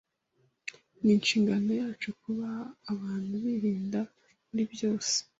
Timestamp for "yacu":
1.81-2.09